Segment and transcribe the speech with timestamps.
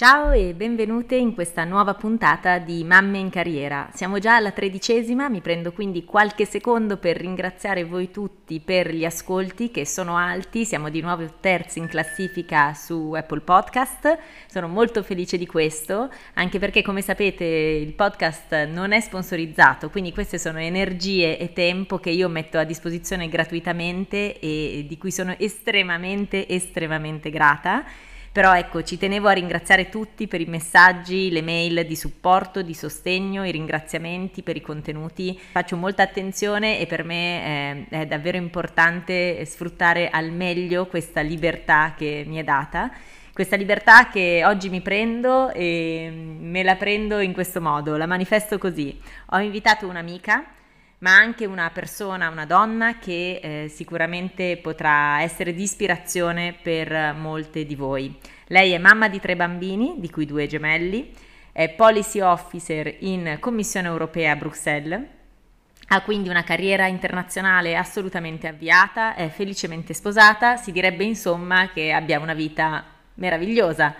[0.00, 3.90] Ciao e benvenute in questa nuova puntata di Mamme in Carriera.
[3.92, 9.04] Siamo già alla tredicesima, mi prendo quindi qualche secondo per ringraziare voi tutti per gli
[9.04, 15.02] ascolti che sono alti, siamo di nuovo terzi in classifica su Apple Podcast, sono molto
[15.02, 20.60] felice di questo, anche perché come sapete il podcast non è sponsorizzato, quindi queste sono
[20.60, 27.28] energie e tempo che io metto a disposizione gratuitamente e di cui sono estremamente, estremamente
[27.28, 27.84] grata.
[28.32, 32.74] Però ecco, ci tenevo a ringraziare tutti per i messaggi, le mail di supporto, di
[32.74, 35.36] sostegno, i ringraziamenti per i contenuti.
[35.50, 41.94] Faccio molta attenzione e per me è, è davvero importante sfruttare al meglio questa libertà
[41.96, 42.90] che mi è data
[43.32, 48.58] questa libertà che oggi mi prendo e me la prendo in questo modo, la manifesto
[48.58, 49.00] così.
[49.30, 50.44] Ho invitato un'amica
[51.00, 57.64] ma anche una persona, una donna che eh, sicuramente potrà essere di ispirazione per molte
[57.64, 58.18] di voi.
[58.46, 61.12] Lei è mamma di tre bambini, di cui due gemelli,
[61.52, 65.04] è policy officer in Commissione europea a Bruxelles,
[65.92, 72.20] ha quindi una carriera internazionale assolutamente avviata, è felicemente sposata, si direbbe insomma che abbia
[72.20, 73.94] una vita meravigliosa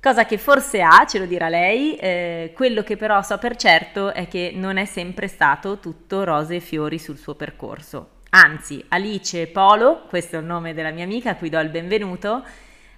[0.00, 4.12] cosa che forse ha, ce lo dirà lei, eh, quello che però so per certo
[4.12, 8.16] è che non è sempre stato tutto rose e fiori sul suo percorso.
[8.30, 12.44] Anzi, Alice Polo, questo è il nome della mia amica a cui do il benvenuto,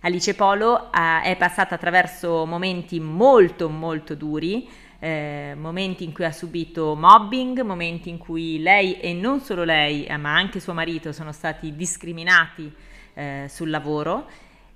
[0.01, 6.33] Alice Polo eh, è passata attraverso momenti molto molto duri, eh, momenti in cui ha
[6.33, 11.13] subito mobbing, momenti in cui lei e non solo lei, eh, ma anche suo marito
[11.13, 12.73] sono stati discriminati
[13.15, 14.27] eh, sul lavoro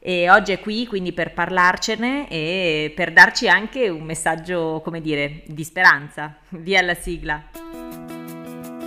[0.07, 5.45] e oggi è qui quindi per parlarcene e per darci anche un messaggio, come dire,
[5.47, 6.37] di speranza.
[6.51, 7.43] Via la sigla.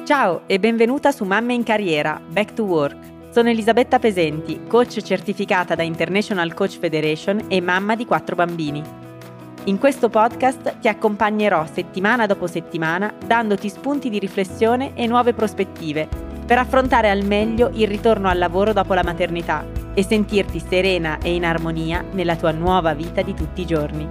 [0.05, 3.31] Ciao e benvenuta su Mamme in Carriera, Back to Work.
[3.31, 8.83] Sono Elisabetta Pesenti, coach certificata da International Coach Federation e mamma di quattro bambini.
[9.63, 16.07] In questo podcast ti accompagnerò settimana dopo settimana dandoti spunti di riflessione e nuove prospettive
[16.45, 21.33] per affrontare al meglio il ritorno al lavoro dopo la maternità e sentirti serena e
[21.33, 24.07] in armonia nella tua nuova vita di tutti i giorni.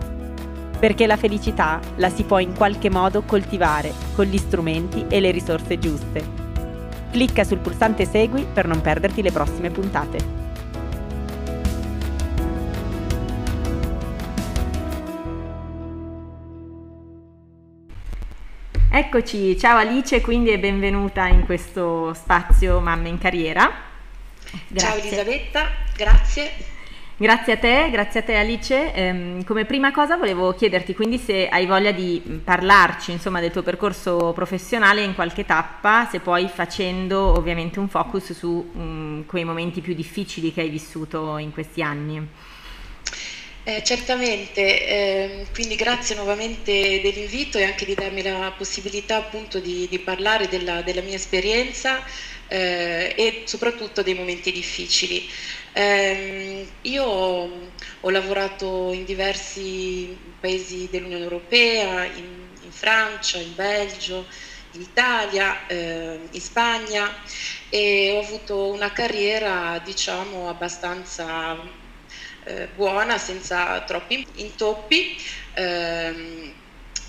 [0.80, 5.30] Perché la felicità la si può in qualche modo coltivare con gli strumenti e le
[5.30, 6.24] risorse giuste.
[7.12, 10.18] Clicca sul pulsante Segui per non perderti le prossime puntate.
[18.90, 23.85] Eccoci, ciao Alice, quindi e benvenuta in questo spazio Mamme in Carriera.
[24.68, 24.88] Grazie.
[24.88, 26.74] Ciao Elisabetta, grazie.
[27.18, 28.92] Grazie a te, grazie a te Alice.
[28.92, 33.62] Ehm, come prima cosa volevo chiederti quindi se hai voglia di parlarci insomma, del tuo
[33.62, 39.80] percorso professionale in qualche tappa, se poi facendo ovviamente un focus su um, quei momenti
[39.80, 42.28] più difficili che hai vissuto in questi anni.
[43.68, 49.88] Eh, certamente, eh, quindi grazie nuovamente dell'invito e anche di darmi la possibilità appunto di,
[49.90, 52.00] di parlare della, della, mia esperienza
[52.48, 55.28] eh, e soprattutto dei momenti difficili.
[55.72, 64.26] Eh, io ho lavorato in diversi paesi dell'Unione Europea, in, in Francia, in Belgio,
[64.70, 67.14] in Italia, eh, in Spagna
[67.68, 71.56] e ho avuto una carriera diciamo abbastanza
[72.44, 75.16] eh, buona senza troppi intoppi.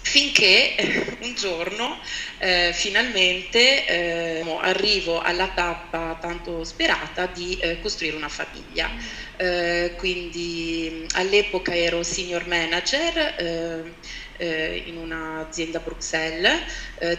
[0.09, 0.73] Finché
[1.19, 1.99] un giorno
[2.37, 8.89] eh, finalmente eh, arrivo alla tappa tanto sperata di eh, costruire una famiglia.
[9.35, 13.97] Eh, quindi all'epoca ero senior manager eh,
[14.37, 16.61] eh, in un'azienda a Bruxelles.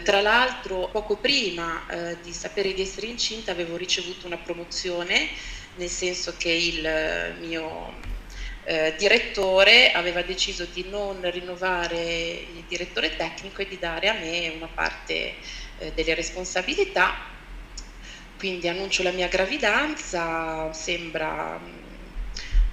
[0.03, 1.85] tra l'altro poco prima
[2.23, 5.29] di sapere di essere incinta avevo ricevuto una promozione,
[5.73, 7.99] nel senso che il mio
[8.69, 14.53] eh, direttore aveva deciso di non rinnovare il direttore tecnico e di dare a me
[14.55, 15.33] una parte
[15.79, 17.15] eh, delle responsabilità.
[18.37, 21.79] Quindi annuncio la mia gravidanza, sembra mm,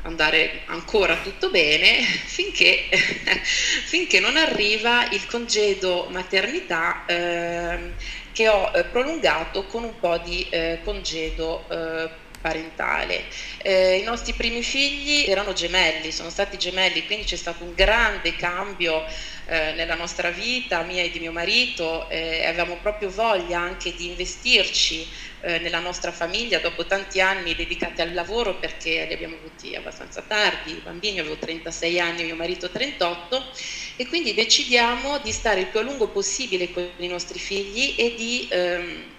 [0.03, 2.89] andare ancora tutto bene finché,
[3.87, 7.95] finché non arriva il congedo maternità eh,
[8.33, 13.27] che ho eh, prolungato con un po' di eh, congedo eh, parentale.
[13.59, 18.37] Eh, I nostri primi figli erano gemelli, sono stati gemelli, quindi c'è stato un grande
[18.37, 19.05] cambio
[19.47, 24.07] eh, nella nostra vita, mia e di mio marito, eh, avevamo proprio voglia anche di
[24.07, 25.09] investirci
[25.41, 30.23] eh, nella nostra famiglia dopo tanti anni dedicati al lavoro perché li abbiamo avuti abbastanza
[30.23, 33.53] tardi, i bambini avevo 36 anni, mio marito 38
[33.97, 38.15] e quindi decidiamo di stare il più a lungo possibile con i nostri figli e
[38.17, 38.49] di...
[38.51, 39.15] Ehm,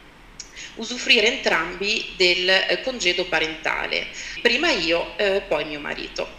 [0.78, 4.08] usufruire entrambi del eh, congedo parentale,
[4.42, 6.36] prima io, eh, poi mio marito.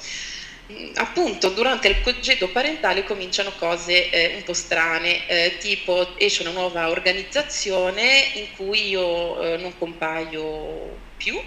[0.94, 6.50] appunto durante il congedo parentale cominciano cose eh, un po' strane, eh, tipo esce una
[6.52, 11.40] nuova organizzazione in cui io eh, non compaio più,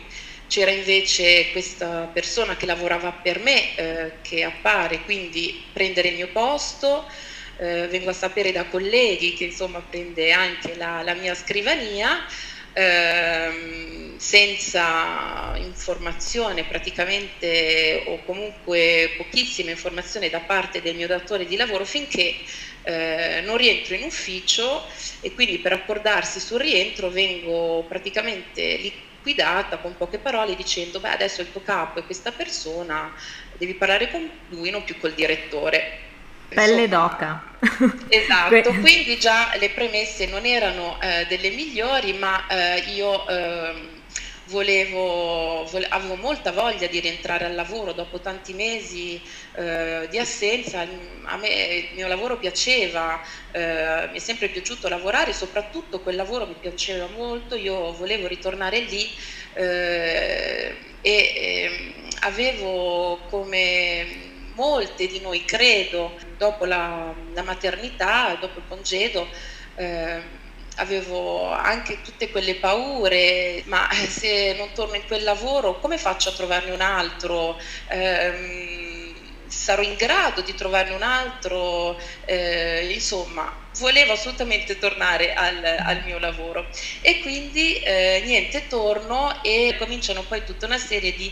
[0.47, 6.31] c'era invece questa persona che lavorava per me eh, che appare, quindi prendere il mio
[6.31, 7.07] posto,
[7.57, 12.25] eh, vengo a sapere da colleghi che insomma prende anche la, la mia scrivania
[12.73, 21.85] ehm, senza informazione praticamente o comunque pochissima informazione da parte del mio datore di lavoro
[21.85, 22.35] finché
[22.83, 24.87] eh, non rientro in ufficio
[25.19, 31.41] e quindi per accordarsi sul rientro vengo praticamente liquidata con poche parole dicendo beh adesso
[31.41, 33.13] il tuo capo è questa persona,
[33.57, 36.10] devi parlare con lui non più col direttore.
[36.53, 37.49] Pelle d'oca.
[38.09, 43.73] Esatto, quindi già le premesse non erano eh, delle migliori, ma eh, io eh,
[44.47, 49.21] volevo, vole, avevo molta voglia di rientrare al lavoro dopo tanti mesi
[49.55, 50.85] eh, di assenza.
[51.23, 53.21] A me il mio lavoro piaceva,
[53.51, 58.79] eh, mi è sempre piaciuto lavorare, soprattutto quel lavoro mi piaceva molto, io volevo ritornare
[58.79, 59.09] lì
[59.53, 68.65] eh, e ehm, avevo come molte di noi, credo, dopo la, la maternità, dopo il
[68.67, 69.29] congedo,
[69.75, 70.23] eh,
[70.77, 76.33] avevo anche tutte quelle paure, ma se non torno in quel lavoro come faccio a
[76.33, 77.59] trovarne un altro?
[77.89, 79.13] Eh,
[79.47, 81.99] sarò in grado di trovarne un altro?
[82.25, 86.69] Eh, insomma, volevo assolutamente tornare al, al mio lavoro
[87.01, 91.31] e quindi eh, niente, torno e cominciano poi tutta una serie di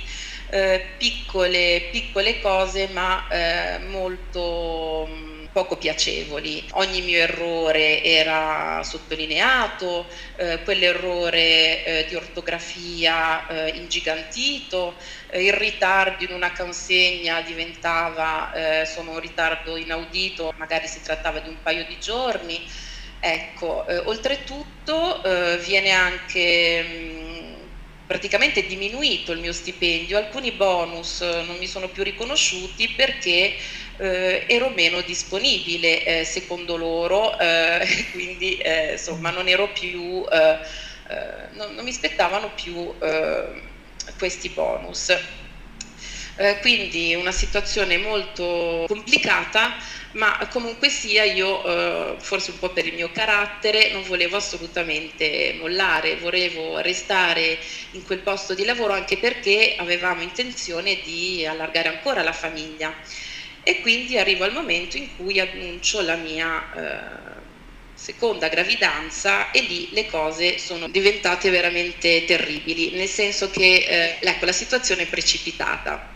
[0.52, 6.68] eh, piccole, piccole cose ma eh, molto mm, poco piacevoli.
[6.74, 10.08] Ogni mio errore era sottolineato,
[10.38, 14.98] eh, quell'errore eh, di ortografia eh, ingigantito,
[15.34, 18.52] il ritardo in una consegna diventava
[18.86, 22.68] sono un ritardo inaudito, magari si trattava di un paio di giorni.
[23.22, 25.22] Ecco, oltretutto
[25.62, 27.19] viene anche mh, mm,
[28.10, 33.56] praticamente diminuito il mio stipendio, alcuni bonus eh, non mi sono più riconosciuti perché
[33.98, 40.58] eh, ero meno disponibile eh, secondo loro, eh, quindi eh, insomma non ero più, eh,
[41.52, 42.98] non, non, mi spettavano più
[44.18, 45.16] questi bonus.
[46.62, 49.76] quindi una situazione molto complicata
[50.12, 51.64] ma comunque sia io,
[52.16, 57.60] eh, forse un po' per il mio carattere, non volevo assolutamente mollare, volevo restare
[57.92, 62.96] in quel posto di lavoro anche perché avevamo intenzione di allargare ancora la famiglia.
[63.62, 67.19] E quindi arrivo al momento in cui annuncio la mia eh,
[68.00, 74.46] seconda gravidanza e lì le cose sono diventate veramente terribili, nel senso che eh, ecco,
[74.46, 76.16] la situazione è precipitata.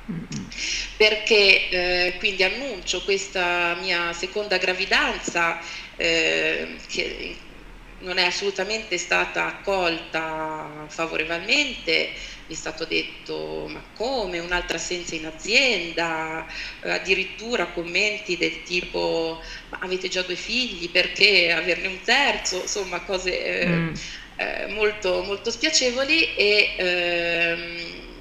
[0.96, 5.60] Perché eh, quindi annuncio questa mia seconda gravidanza
[5.98, 7.36] eh, che
[8.04, 12.14] non è assolutamente stata accolta favorevolmente,
[12.48, 14.40] mi è stato detto ma come?
[14.40, 16.46] Un'altra assenza in azienda,
[16.82, 20.92] addirittura commenti del tipo ma avete già due figli?
[20.92, 23.94] Perché averne un terzo, insomma cose eh, mm.
[24.36, 28.12] eh, molto, molto spiacevoli e ehm,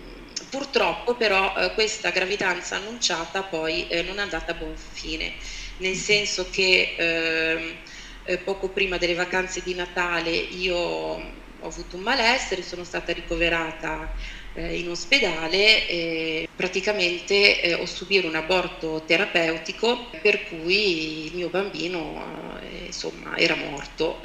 [0.49, 5.35] purtroppo però eh, questa gravidanza annunciata poi eh, non è andata a buon fine,
[5.79, 7.81] nel senso che ehm,
[8.25, 14.13] eh, poco prima delle vacanze di Natale io ho avuto un malessere, sono stata ricoverata
[14.55, 21.49] eh, in ospedale e praticamente eh, ho subito un aborto terapeutico per cui il mio
[21.49, 24.21] bambino eh, insomma era morto.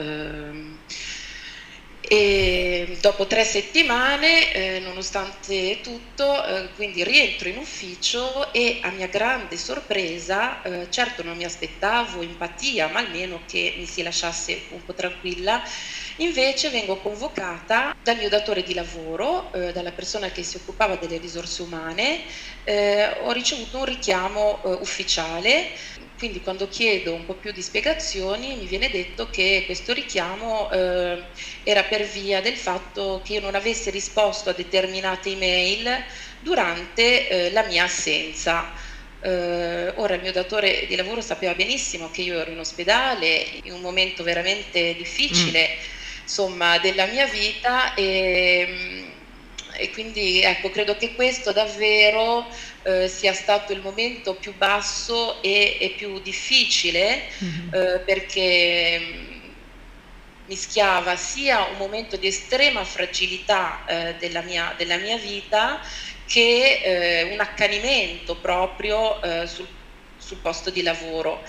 [2.09, 9.07] E dopo tre settimane, eh, nonostante tutto, eh, quindi rientro in ufficio e a mia
[9.07, 14.85] grande sorpresa, eh, certo non mi aspettavo empatia, ma almeno che mi si lasciasse un
[14.85, 15.61] po' tranquilla,
[16.17, 21.17] invece vengo convocata dal mio datore di lavoro, eh, dalla persona che si occupava delle
[21.17, 22.23] risorse umane,
[22.63, 25.71] eh, ho ricevuto un richiamo eh, ufficiale
[26.17, 31.24] quindi quando chiedo un po' più di spiegazioni mi viene detto che questo richiamo eh,
[31.63, 36.03] era per via del fatto che io non avessi risposto a determinate email
[36.39, 38.74] durante eh, la mia assenza.
[39.19, 43.74] Eh, ora il mio datore di lavoro sapeva benissimo che io ero in ospedale in
[43.74, 46.21] un momento veramente difficile mm.
[46.21, 48.96] insomma, della mia vita e,
[49.77, 52.46] e quindi ecco, credo che questo davvero
[52.84, 57.74] eh, sia stato il momento più basso e, e più difficile mm-hmm.
[57.74, 59.38] eh, perché mm,
[60.48, 65.79] mischiava sia un momento di estrema fragilità eh, della, mia, della, mia, vita
[66.25, 69.67] che eh, un accanimento proprio eh, sul,
[70.17, 71.41] sul, posto di lavoro.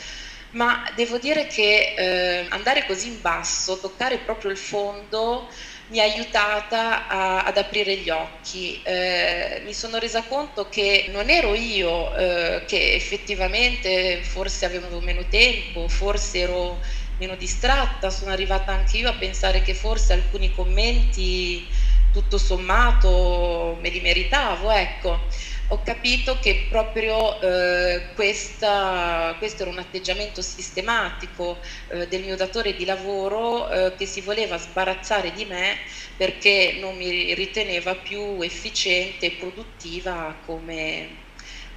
[0.51, 5.49] Ma devo dire che eh, andare così in basso, toccare proprio il fondo,
[5.89, 8.83] mi ha aiutata a, ad aprire gli occhi.
[8.83, 15.27] Eh, mi sono resa conto che non ero io eh, che effettivamente forse avevo meno
[15.29, 16.81] tempo, forse ero
[17.17, 21.69] meno distratta, sono arrivata anche io a pensare che forse alcuni commenti
[22.11, 25.27] tutto sommato me li meritavo, ecco
[25.71, 32.75] ho capito che proprio eh, questa, questo era un atteggiamento sistematico eh, del mio datore
[32.75, 35.77] di lavoro eh, che si voleva sbarazzare di me
[36.17, 41.09] perché non mi riteneva più efficiente e produttiva come,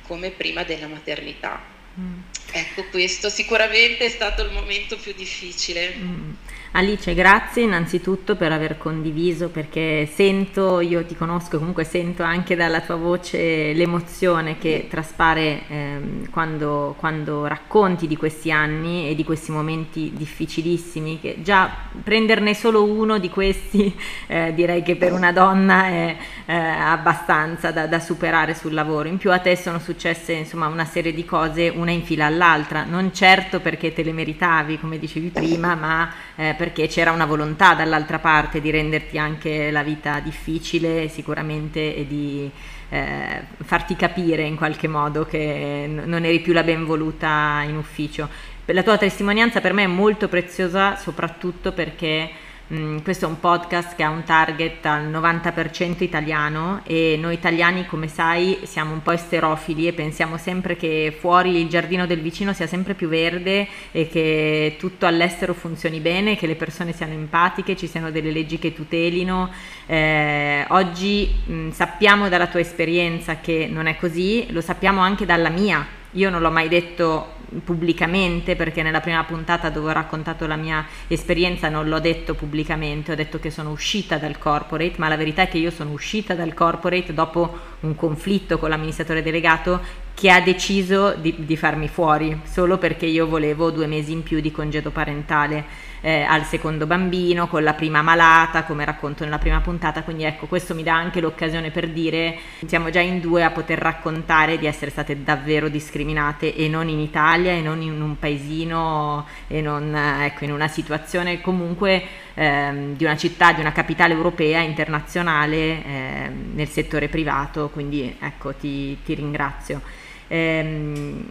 [0.04, 1.62] come prima della maternità.
[2.00, 2.22] Mm.
[2.54, 5.94] Ecco, questo sicuramente è stato il momento più difficile.
[5.96, 6.32] Mm.
[6.74, 12.80] Alice, grazie innanzitutto per aver condiviso perché sento, io ti conosco comunque sento anche dalla
[12.80, 19.52] tua voce l'emozione che traspare ehm, quando, quando, racconti di questi anni e di questi
[19.52, 21.70] momenti difficilissimi, che già
[22.02, 23.94] prenderne solo uno di questi
[24.28, 29.10] eh, direi che per una donna è eh, abbastanza da, da, superare sul lavoro.
[29.10, 32.86] In più a te sono successe insomma una serie di cose una in fila all'altra,
[32.86, 37.74] non certo perché te le meritavi come dicevi prima, ma eh, perché c'era una volontà
[37.74, 42.52] dall'altra parte di renderti anche la vita difficile sicuramente e di
[42.90, 48.30] eh, farti capire in qualche modo che non eri più la benvoluta in ufficio.
[48.66, 52.30] La tua testimonianza per me è molto preziosa soprattutto perché
[52.74, 57.86] Mm, questo è un podcast che ha un target al 90% italiano e noi italiani,
[57.86, 62.54] come sai, siamo un po' esterofili e pensiamo sempre che fuori il giardino del vicino
[62.54, 67.76] sia sempre più verde e che tutto all'estero funzioni bene, che le persone siano empatiche,
[67.76, 69.52] ci siano delle leggi che tutelino.
[69.86, 75.26] Eh, oggi mh, mm, sappiamo dalla tua esperienza che non è così, lo sappiamo anche
[75.26, 75.86] dalla mia.
[76.12, 80.86] Io non l'ho mai detto pubblicamente perché nella prima puntata dove ho raccontato la mia
[81.08, 85.44] esperienza non l'ho detto pubblicamente, ho detto che sono uscita dal corporate, ma la verità
[85.44, 89.82] è che io sono uscita dal corporate dopo un conflitto con l'amministratore delegato
[90.14, 94.40] che ha deciso di, di farmi fuori solo perché io volevo due mesi in più
[94.40, 99.62] di congedo parentale eh, al secondo bambino, con la prima malata, come racconto nella prima
[99.62, 103.52] puntata, quindi ecco, questo mi dà anche l'occasione per dire, siamo già in due a
[103.52, 108.18] poter raccontare di essere state davvero discriminate e non in Italia e non in un
[108.18, 111.40] paesino e non ecco, in una situazione.
[111.40, 118.16] Comunque ehm, di una città, di una capitale europea, internazionale ehm, nel settore privato, quindi
[118.20, 119.82] ecco, ti, ti ringrazio.
[120.28, 121.26] Ehm,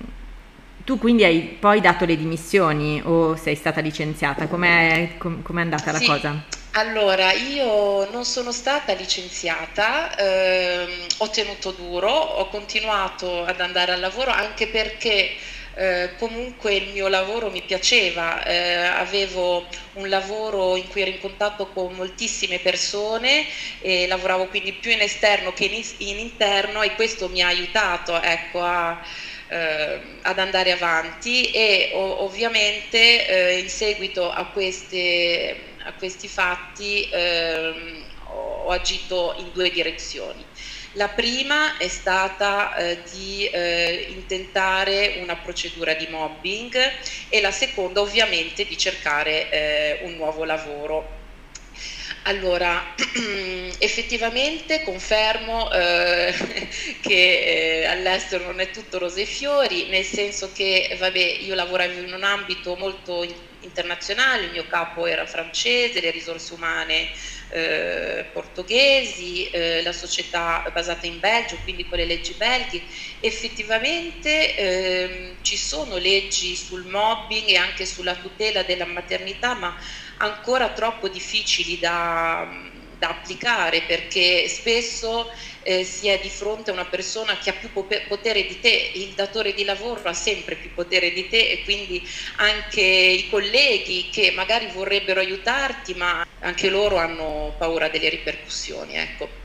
[0.85, 4.47] tu quindi hai poi dato le dimissioni o sei stata licenziata?
[4.47, 6.07] Com'è, com- com'è andata sì.
[6.07, 6.43] la cosa?
[6.73, 10.89] Allora, io non sono stata licenziata, ehm,
[11.19, 15.31] ho tenuto duro, ho continuato ad andare al lavoro anche perché
[15.81, 21.19] eh, comunque il mio lavoro mi piaceva, eh, avevo un lavoro in cui ero in
[21.21, 23.47] contatto con moltissime persone
[23.81, 28.21] e lavoravo quindi più in esterno che in, in interno e questo mi ha aiutato
[28.21, 29.01] ecco, a
[29.49, 37.09] eh, ad andare avanti e o, ovviamente eh, in seguito a, queste, a questi fatti
[37.11, 40.47] ehm, ho, ho agito in due direzioni.
[40.95, 46.77] La prima è stata eh, di eh, intentare una procedura di mobbing
[47.29, 51.19] e la seconda ovviamente di cercare eh, un nuovo lavoro.
[52.25, 52.93] Allora,
[53.79, 56.35] effettivamente confermo eh,
[57.01, 62.01] che eh, all'estero non è tutto rose e fiori, nel senso che vabbè, io lavoravo
[62.01, 63.25] in un ambito molto
[63.61, 67.11] internazionale, il mio capo era francese, le risorse umane
[67.51, 72.83] eh, portoghesi, eh, la società basata in Belgio, quindi con le leggi belghe.
[73.21, 79.75] Effettivamente ehm, ci sono leggi sul mobbing e anche sulla tutela della maternità, ma
[80.19, 82.47] ancora troppo difficili da,
[83.01, 85.31] da applicare perché spesso
[85.63, 89.15] eh, si è di fronte a una persona che ha più potere di te, il
[89.15, 94.33] datore di lavoro ha sempre più potere di te e quindi anche i colleghi che
[94.33, 98.97] magari vorrebbero aiutarti ma anche loro hanno paura delle ripercussioni.
[98.97, 99.40] Ecco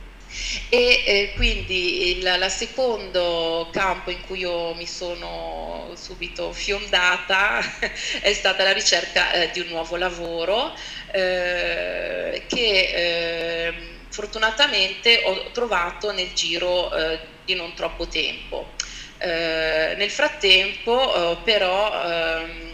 [0.68, 7.60] e eh, quindi il la secondo campo in cui io mi sono subito fiondata
[8.20, 10.74] è stata la ricerca eh, di un nuovo lavoro
[11.12, 18.74] eh, che ehm, fortunatamente ho trovato nel giro eh, di non troppo tempo.
[19.18, 22.65] Eh, nel frattempo eh, però ehm,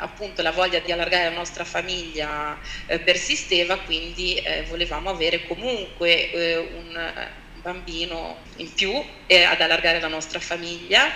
[0.00, 6.30] appunto la voglia di allargare la nostra famiglia eh, persisteva, quindi eh, volevamo avere comunque
[6.30, 7.28] eh, un,
[7.60, 8.90] bambino in più
[9.26, 11.12] e ad allargare la nostra famiglia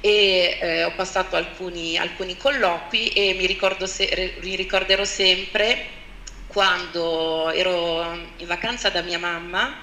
[0.00, 5.94] e eh, ho passato alcuni, alcuni, colloqui e mi, ricordo se, mi ricorderò sempre
[6.46, 9.80] quando ero in vacanza da mia mamma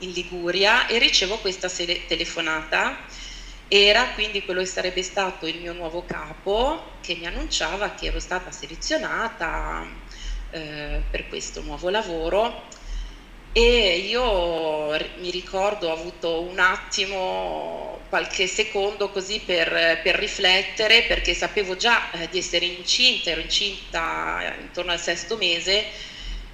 [0.00, 2.98] in Liguria e ricevo questa telefonata.
[3.68, 8.20] Era quindi quello che sarebbe stato il mio nuovo capo che mi annunciava che ero
[8.20, 9.84] stata selezionata
[10.50, 12.68] eh, per questo nuovo lavoro.
[13.52, 21.32] E io mi ricordo ho avuto un attimo, qualche secondo così per, per riflettere perché
[21.34, 25.86] sapevo già eh, di essere incinta, ero incinta intorno al sesto mese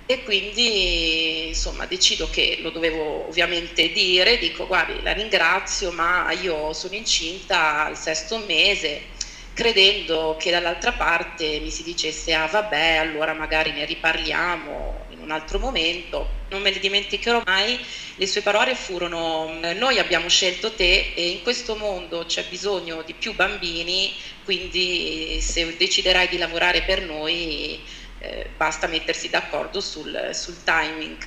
[0.07, 6.73] e quindi insomma decido che lo dovevo ovviamente dire, dico guardi la ringrazio ma io
[6.73, 9.11] sono incinta al sesto mese
[9.55, 15.31] credendo che dall'altra parte mi si dicesse ah vabbè allora magari ne riparliamo in un
[15.31, 16.41] altro momento.
[16.49, 17.79] Non me le dimenticherò mai,
[18.17, 23.15] le sue parole furono noi abbiamo scelto te e in questo mondo c'è bisogno di
[23.15, 24.13] più bambini,
[24.45, 27.81] quindi se deciderai di lavorare per noi
[28.23, 31.19] eh, basta mettersi d'accordo sul, sul timing.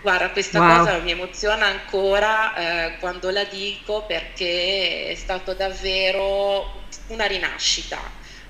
[0.00, 0.78] Guarda, questa wow.
[0.78, 8.00] cosa mi emoziona ancora eh, quando la dico perché è stato davvero una rinascita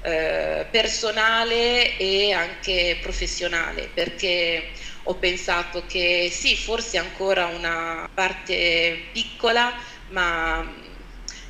[0.02, 4.73] eh, personale e anche professionale, perché
[5.04, 9.73] ho pensato che sì, forse ancora una parte piccola,
[10.09, 10.64] ma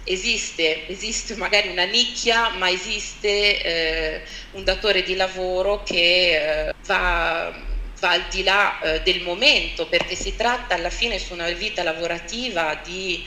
[0.07, 7.53] esiste, esiste magari una nicchia, ma esiste eh, un datore di lavoro che eh, va,
[7.99, 11.83] va, al di là eh, del momento, perché si tratta alla fine su una vita
[11.83, 13.25] lavorativa di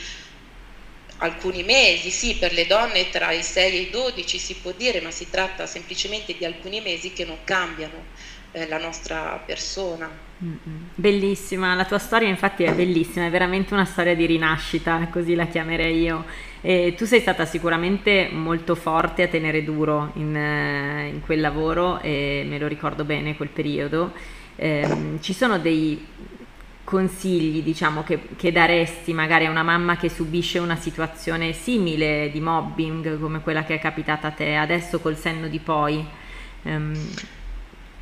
[1.17, 5.01] alcuni mesi, sì, per le donne tra i 6 e i 12 si può dire,
[5.01, 8.09] ma si tratta semplicemente di alcuni mesi che non cambiano
[8.51, 10.28] eh, la nostra persona.
[10.95, 15.47] Bellissima, la tua storia infatti è bellissima, è veramente una storia di rinascita, così la
[15.47, 16.23] chiamerei io.
[16.61, 21.99] E tu sei stata sicuramente molto forte a tenere duro in, eh, in quel lavoro
[21.99, 24.13] e me lo ricordo bene quel periodo.
[24.55, 26.05] Eh, ci sono dei
[26.85, 32.39] consigli diciamo che, che, daresti magari a una mamma che subisce una situazione simile di
[32.39, 36.03] mobbing come quella che è capitata a te adesso col senno di poi?
[36.63, 36.93] Um...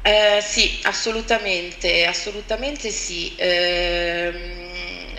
[0.10, 3.36] Eh, sì, assolutamente, assolutamente sì.
[3.36, 5.12] Eh,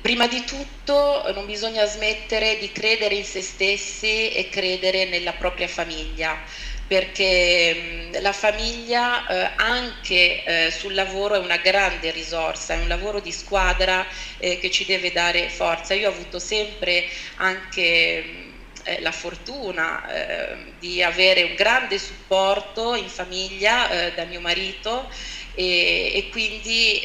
[0.00, 5.66] prima di tutto non bisogna smettere di credere in se stessi e credere nella propria
[5.66, 6.40] famiglia
[6.86, 13.18] perché la famiglia eh, anche eh, sul lavoro è una grande risorsa, è un lavoro
[13.20, 14.06] di squadra
[14.38, 15.94] eh, che ci deve dare forza.
[15.94, 17.04] Io ho avuto sempre
[17.36, 18.45] anche
[18.86, 25.08] eh, la fortuna eh, di avere un grande supporto in famiglia eh, da mio marito
[25.54, 27.02] e, e quindi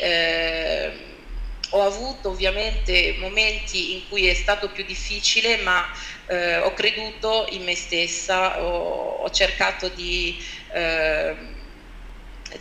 [1.74, 5.90] ho avuto ovviamente momenti in cui è stato più difficile, ma
[6.28, 10.38] eh, ho creduto in me stessa, ho, ho cercato di,
[10.74, 11.36] eh,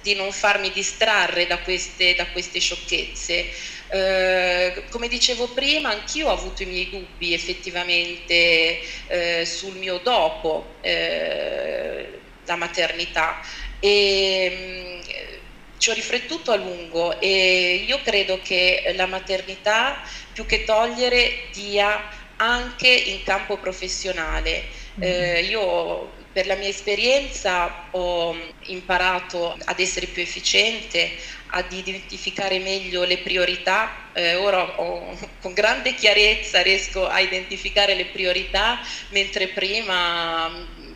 [0.02, 3.50] di, non farmi distrarre da queste, da queste sciocchezze.
[3.92, 10.78] Eh, come dicevo prima, anch'io ho avuto i miei dubbi effettivamente eh, sul mio dopo
[10.82, 13.40] eh, la maternità.
[13.80, 15.00] E,
[15.80, 22.06] ci ho riflettuto a lungo e io credo che la maternità più che togliere dia
[22.36, 24.68] anche in campo professionale.
[24.98, 25.02] Mm.
[25.02, 31.16] Eh, io per la mia esperienza ho imparato ad essere più efficiente,
[31.52, 34.10] ad identificare meglio le priorità.
[34.12, 40.48] Eh, ora ho, con grande chiarezza riesco a identificare le priorità, mentre prima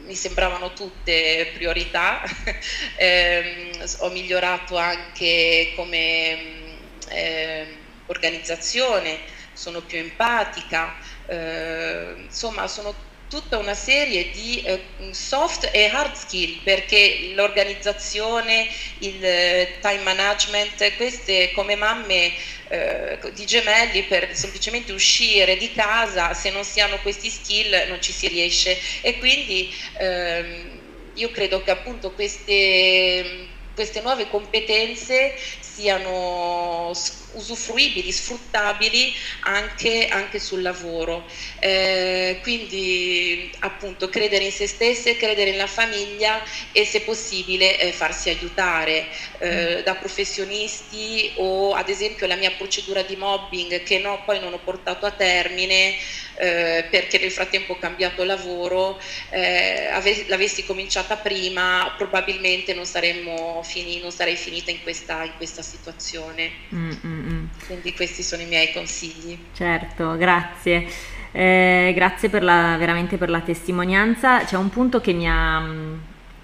[0.04, 2.22] mi sembravano tutte priorità,
[2.96, 9.18] eh, ho migliorato anche come eh, organizzazione,
[9.52, 10.94] sono più empatica,
[11.26, 12.94] eh, insomma sono
[13.28, 14.80] tutta una serie di eh,
[15.12, 22.32] soft e hard skill perché l'organizzazione, il eh, time management, queste come mamme
[22.68, 28.00] eh, di gemelli per semplicemente uscire di casa, se non si hanno questi skill non
[28.00, 28.78] ci si riesce.
[29.00, 30.82] E quindi ehm,
[31.14, 36.92] io credo che appunto queste, queste nuove competenze siano
[37.34, 41.28] usufruibili, sfruttabili anche, anche sul lavoro.
[41.60, 46.42] Eh, quindi appunto credere in se stesse, credere nella famiglia
[46.72, 53.02] e se possibile eh, farsi aiutare eh, da professionisti o ad esempio la mia procedura
[53.02, 55.94] di mobbing che no, poi non ho portato a termine
[56.36, 63.62] eh, perché nel frattempo ho cambiato lavoro, eh, ave- l'avessi cominciata prima probabilmente non, saremmo
[63.62, 66.52] fini- non sarei finita in questa, in questa situazione.
[66.74, 67.23] Mm-hmm.
[67.24, 67.48] Mm-mm.
[67.66, 69.36] Quindi questi sono i miei consigli.
[69.54, 70.86] Certo, grazie.
[71.32, 74.44] Eh, grazie per la, veramente per la testimonianza.
[74.44, 75.94] C'è un punto che mi ha mm,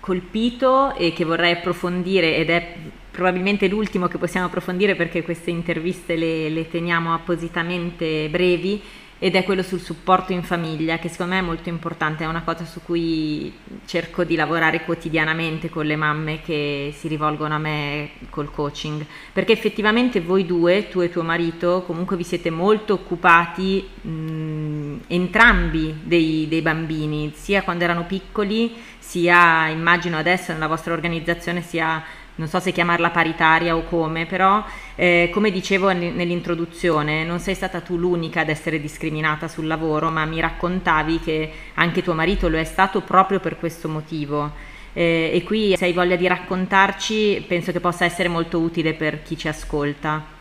[0.00, 2.74] colpito e che vorrei approfondire ed è
[3.10, 8.82] probabilmente l'ultimo che possiamo approfondire perché queste interviste le, le teniamo appositamente brevi
[9.22, 12.40] ed è quello sul supporto in famiglia che secondo me è molto importante, è una
[12.42, 13.52] cosa su cui
[13.84, 19.04] cerco di lavorare quotidianamente con le mamme che si rivolgono a me col coaching,
[19.34, 26.00] perché effettivamente voi due, tu e tuo marito, comunque vi siete molto occupati mh, entrambi
[26.02, 32.02] dei, dei bambini, sia quando erano piccoli, sia immagino adesso nella vostra organizzazione sia
[32.40, 37.82] non so se chiamarla paritaria o come, però eh, come dicevo nell'introduzione, non sei stata
[37.82, 42.56] tu l'unica ad essere discriminata sul lavoro, ma mi raccontavi che anche tuo marito lo
[42.56, 44.52] è stato proprio per questo motivo.
[44.94, 49.22] Eh, e qui se hai voglia di raccontarci, penso che possa essere molto utile per
[49.22, 50.38] chi ci ascolta.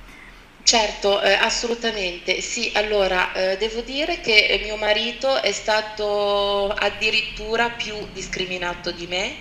[0.64, 2.40] Certo, eh, assolutamente.
[2.40, 9.36] Sì, allora eh, devo dire che mio marito è stato addirittura più discriminato di me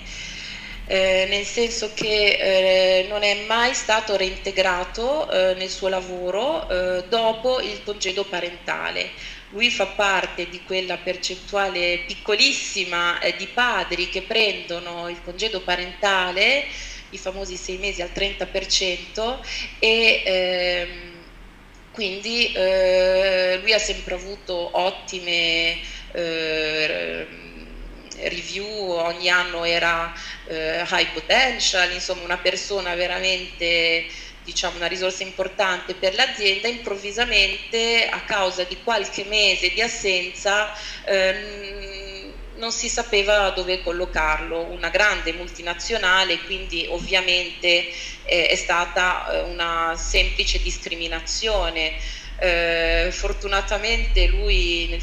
[0.91, 7.05] eh, nel senso che eh, non è mai stato reintegrato eh, nel suo lavoro eh,
[7.09, 9.11] dopo il congedo parentale.
[9.51, 16.65] Lui fa parte di quella percentuale piccolissima eh, di padri che prendono il congedo parentale,
[17.11, 19.41] i famosi sei mesi al 30%,
[19.79, 21.13] e ehm,
[21.93, 25.97] quindi eh, lui ha sempre avuto ottime
[28.25, 30.13] review ogni anno era
[30.47, 34.07] eh, high potential, insomma una persona veramente
[34.43, 40.73] diciamo una risorsa importante per l'azienda, improvvisamente a causa di qualche mese di assenza
[41.05, 47.89] ehm, non si sapeva dove collocarlo, una grande multinazionale, quindi ovviamente
[48.25, 51.97] eh, è stata eh, una semplice discriminazione.
[52.41, 55.03] Eh, fortunatamente lui nel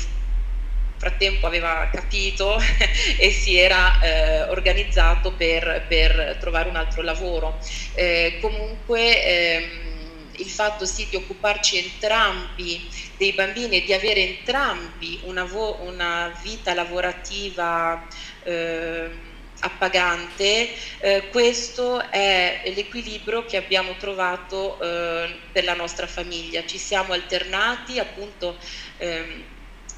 [1.05, 2.57] frattempo aveva capito
[3.19, 7.59] e si era eh, organizzato per, per, trovare un altro lavoro.
[7.93, 15.19] Eh, comunque ehm, il fatto sì di occuparci entrambi dei bambini e di avere entrambi
[15.23, 18.07] una, vo- una vita lavorativa
[18.43, 26.65] eh, appagante, eh, questo è l'equilibrio che abbiamo trovato eh, per la nostra famiglia.
[26.65, 28.59] Ci siamo alternati appunto
[28.97, 29.53] ehm,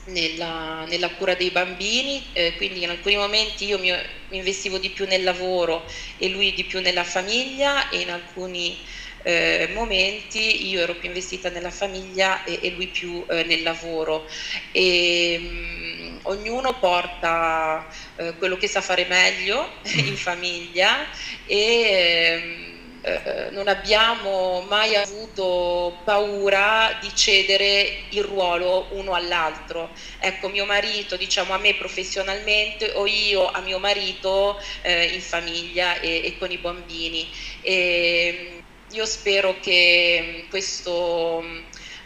[0.07, 3.91] nella, nella, cura dei bambini, eh, quindi in alcuni momenti io mi,
[4.29, 5.85] mi, investivo di più nel lavoro
[6.17, 8.85] e lui di più nella famiglia e in alcuni
[9.23, 14.25] eh, momenti io ero più investita nella famiglia e, e lui più eh, nel lavoro.
[14.71, 21.09] E, mh, mm, ognuno porta eh, quello che sa fare meglio in famiglia
[21.45, 22.66] e ehm,
[23.07, 29.91] eh, non abbiamo mai avuto paura di cedere il ruolo uno all'altro.
[30.19, 35.99] Ecco, mio marito, diciamo a me professionalmente o io a mio marito eh, in famiglia
[36.01, 37.29] e, e, con i bambini.
[37.61, 41.43] E, io spero che questo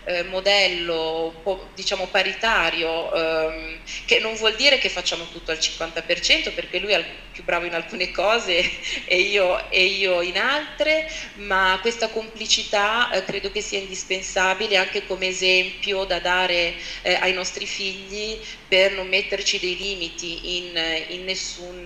[0.06, 1.42] eh, modello
[1.76, 7.04] diciamo paritario ehm, che non vuol dire che facciamo tutto al 50% perché lui è
[7.32, 8.62] più bravo in alcune cose
[9.06, 15.06] e io, e io in altre ma questa complicità eh, credo che sia indispensabile anche
[15.06, 21.24] come esempio da dare eh, ai nostri figli per non metterci dei limiti in, in,
[21.24, 21.78] nessun,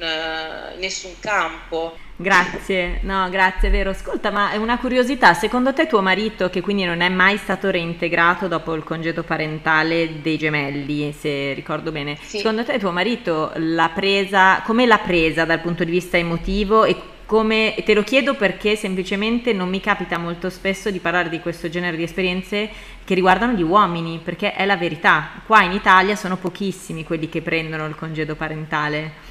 [0.74, 3.90] in nessun campo Grazie, no, grazie, è vero.
[3.90, 7.70] Ascolta, ma è una curiosità, secondo te tuo marito, che quindi non è mai stato
[7.70, 12.38] reintegrato dopo il congedo parentale dei gemelli, se ricordo bene, sì.
[12.38, 16.96] secondo te tuo marito l'ha presa, come l'ha presa dal punto di vista emotivo e
[17.26, 21.70] come, te lo chiedo perché semplicemente non mi capita molto spesso di parlare di questo
[21.70, 22.70] genere di esperienze
[23.04, 25.42] che riguardano gli uomini, perché è la verità.
[25.46, 29.25] Qua in Italia sono pochissimi quelli che prendono il congedo parentale.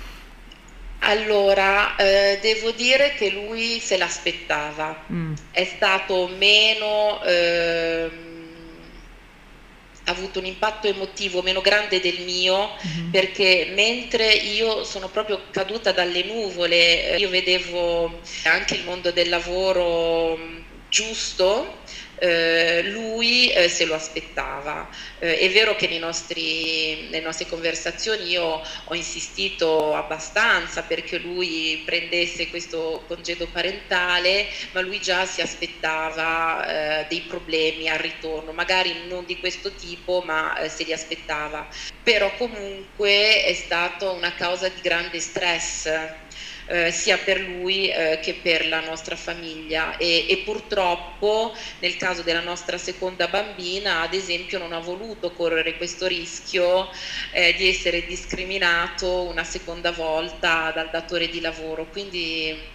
[1.07, 5.35] Allora, eh, devo dire che lui se l'aspettava, mm.
[5.51, 8.11] è stato meno, eh,
[10.05, 13.11] ha avuto un impatto emotivo meno grande del mio, mm.
[13.11, 20.39] perché mentre io sono proprio caduta dalle nuvole, io vedevo anche il mondo del lavoro
[20.39, 21.81] mm, giusto,
[22.17, 24.89] eh, lui eh, se lo aspettava.
[25.19, 32.49] Eh, è vero che nostri, nelle nostre conversazioni io ho insistito abbastanza perché lui prendesse
[32.49, 39.25] questo congedo parentale, ma lui già si aspettava eh, dei problemi al ritorno, magari non
[39.25, 41.69] di questo tipo, ma eh, se li aspettava.
[42.03, 45.89] Però comunque è stata una causa di grande stress
[46.67, 49.97] eh, sia per lui eh, che per la nostra famiglia.
[49.97, 55.77] E, e, purtroppo nel caso della nostra seconda bambina ad esempio non ha voluto correre
[55.77, 56.89] questo rischio
[57.33, 61.89] eh, di essere discriminato una seconda volta dal datore di lavoro.
[61.89, 62.73] Quindi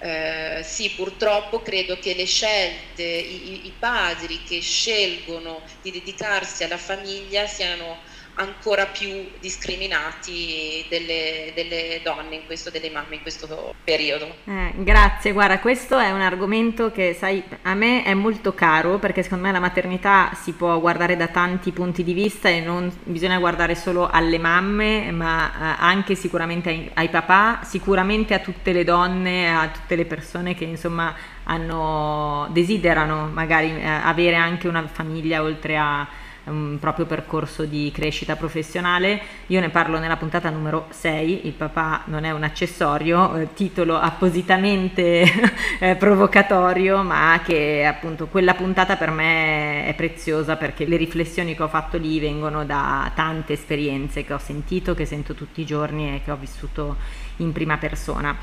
[0.00, 6.76] eh, sì, purtroppo credo che le scelte, i, i padri che scelgono di dedicarsi alla
[6.76, 7.98] famiglia siano
[8.38, 14.26] ancora più discriminati delle, delle, donne in questo, delle mamme in questo periodo.
[14.44, 19.22] Eh, grazie, guarda, questo è un argomento che sai, a me è molto caro perché
[19.22, 23.38] secondo me la maternità si può guardare da tanti punti di vista e non bisogna
[23.38, 28.84] guardare solo alle mamme, ma eh, anche sicuramente ai, ai papà, sicuramente a tutte le
[28.84, 35.42] donne, a tutte le persone che insomma hanno, desiderano magari eh, avere anche una famiglia
[35.42, 36.17] oltre a
[36.48, 39.20] un proprio percorso di crescita professionale.
[39.46, 43.98] Io ne parlo nella puntata numero 6, il papà non è un accessorio, eh, titolo
[43.98, 45.24] appositamente
[45.80, 51.62] eh, provocatorio, ma che appunto quella puntata per me è preziosa perché le riflessioni che
[51.62, 56.14] ho fatto lì vengono da tante esperienze che ho sentito, che sento tutti i giorni
[56.14, 56.96] e che ho vissuto
[57.36, 58.36] in prima persona.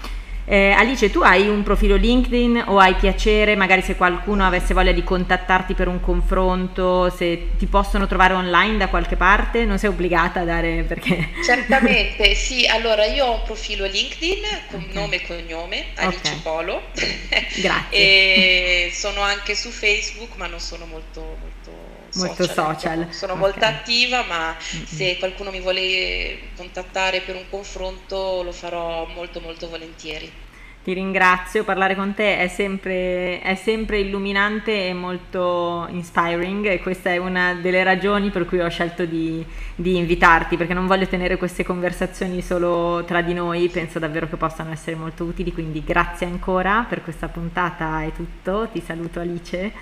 [0.47, 4.91] Eh, Alice, tu hai un profilo LinkedIn o hai piacere, magari se qualcuno avesse voglia
[4.91, 9.65] di contattarti per un confronto, se ti possono trovare online da qualche parte?
[9.65, 11.29] Non sei obbligata a dare perché...
[11.43, 12.67] Certamente, sì.
[12.67, 14.93] Allora, io ho un profilo LinkedIn con okay.
[14.93, 16.39] nome e cognome, Alice okay.
[16.41, 16.81] Polo.
[16.93, 17.89] Grazie.
[17.89, 21.74] e sono anche su Facebook, ma non sono molto, molto
[22.15, 22.75] molto social.
[22.75, 23.13] social.
[23.13, 23.43] Sono okay.
[23.43, 24.86] molto attiva, ma mm-hmm.
[24.86, 30.43] se qualcuno mi vuole contattare per un confronto lo farò molto molto volentieri.
[30.86, 37.10] Ti ringrazio, parlare con te è sempre, è sempre, illuminante e molto inspiring e questa
[37.10, 41.38] è una delle ragioni per cui ho scelto di, di, invitarti perché non voglio tenere
[41.38, 46.28] queste conversazioni solo tra di noi, penso davvero che possano essere molto utili, quindi grazie
[46.28, 49.73] ancora per questa puntata, è tutto, ti saluto Alice.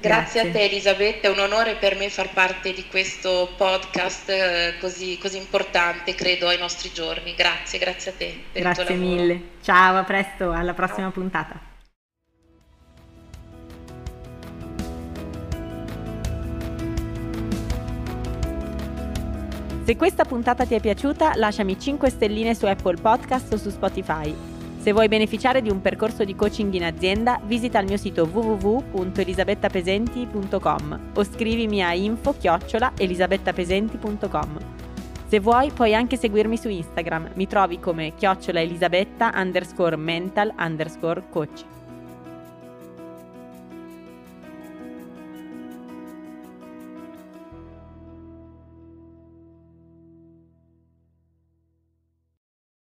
[0.00, 4.28] Grazie, Grazie, a te Elisabetta, è un onore per me far parte di questo podcast
[4.28, 7.34] eh, così, così importante, credo, ai nostri giorni.
[7.34, 8.42] Grazie, grazie a te.
[8.52, 9.40] grazie mille.
[9.60, 11.10] Ciao, a presto, alla prossima Ciao.
[11.10, 11.60] puntata.
[19.84, 24.47] Se questa puntata ti è piaciuta, lasciami 5 stelline su Apple Podcast o su Spotify
[24.88, 31.10] se vuoi beneficiare di un percorso di coaching in azienda, visita il mio sito www.elisabettapesenti.com
[31.12, 34.58] o scrivimi a info-elisabettapesenti.com.
[35.26, 41.24] Se vuoi puoi anche seguirmi su Instagram, mi trovi come chiocciola elisabetta underscore mental underscore
[41.28, 41.66] coach.